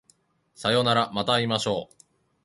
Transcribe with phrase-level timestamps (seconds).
[0.55, 1.95] さようならまた会いましょう